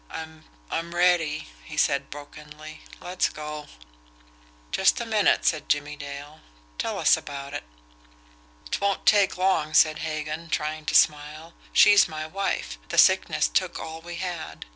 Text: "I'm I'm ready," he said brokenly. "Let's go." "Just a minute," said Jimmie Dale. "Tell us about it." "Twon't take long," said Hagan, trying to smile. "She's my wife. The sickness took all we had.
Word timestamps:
"I'm 0.09 0.45
I'm 0.71 0.95
ready," 0.95 1.47
he 1.63 1.77
said 1.77 2.09
brokenly. 2.09 2.81
"Let's 2.99 3.29
go." 3.29 3.67
"Just 4.71 4.99
a 4.99 5.05
minute," 5.05 5.45
said 5.45 5.69
Jimmie 5.69 5.95
Dale. 5.95 6.39
"Tell 6.79 6.97
us 6.97 7.15
about 7.15 7.53
it." 7.53 7.63
"Twon't 8.71 9.05
take 9.05 9.37
long," 9.37 9.75
said 9.75 9.99
Hagan, 9.99 10.49
trying 10.49 10.85
to 10.85 10.95
smile. 10.95 11.53
"She's 11.71 12.07
my 12.07 12.25
wife. 12.25 12.79
The 12.89 12.97
sickness 12.97 13.47
took 13.47 13.77
all 13.79 14.01
we 14.01 14.15
had. 14.15 14.65